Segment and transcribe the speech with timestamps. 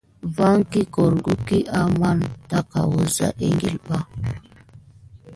[0.35, 2.11] Vaki gorkute amà
[2.49, 3.97] tada wusa ekile ɓā.